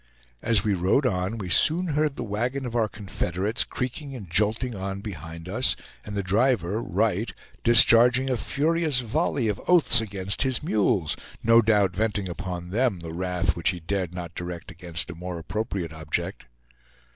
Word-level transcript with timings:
As 0.41 0.63
we 0.63 0.73
rode 0.73 1.05
on, 1.05 1.37
we 1.37 1.47
soon 1.47 1.89
heard 1.89 2.15
the 2.15 2.23
wagon 2.23 2.65
of 2.65 2.75
our 2.75 2.87
confederates 2.87 3.63
creaking 3.63 4.15
and 4.15 4.27
jolting 4.27 4.73
on 4.75 4.99
behind 5.01 5.47
us, 5.47 5.75
and 6.03 6.15
the 6.15 6.23
driver, 6.23 6.81
Wright, 6.81 7.31
discharging 7.63 8.27
a 8.27 8.35
furious 8.35 9.01
volley 9.01 9.47
of 9.47 9.61
oaths 9.67 10.01
against 10.01 10.41
his 10.41 10.63
mules; 10.63 11.15
no 11.43 11.61
doubt 11.61 11.95
venting 11.95 12.27
upon 12.27 12.71
them 12.71 13.01
the 13.01 13.13
wrath 13.13 13.55
which 13.55 13.69
he 13.69 13.79
dared 13.79 14.11
not 14.11 14.33
direct 14.33 14.71
against 14.71 15.11
a 15.11 15.13
more 15.13 15.37
appropriate 15.37 15.93
object. 15.93 16.45